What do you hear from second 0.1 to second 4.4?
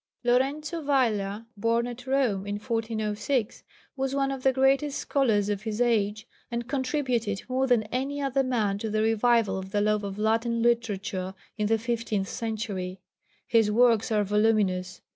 Lorenzo Valla, born at Rome in 1406, was one